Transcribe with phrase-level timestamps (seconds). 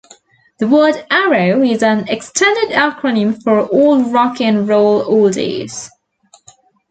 [0.57, 5.91] The word "Arrow" is an extended acronym for "All Rock and Roll Oldies".